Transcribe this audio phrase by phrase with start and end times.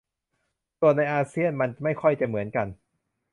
[0.79, 2.67] ส่วนในอาเซียนมันไม่ค่อยจะเหมือนกัน